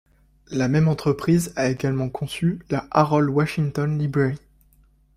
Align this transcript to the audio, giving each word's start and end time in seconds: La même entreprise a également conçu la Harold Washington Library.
La 0.49 0.67
même 0.67 0.87
entreprise 0.87 1.53
a 1.55 1.69
également 1.69 2.09
conçu 2.09 2.65
la 2.71 2.87
Harold 2.89 3.29
Washington 3.29 3.99
Library. 3.99 4.39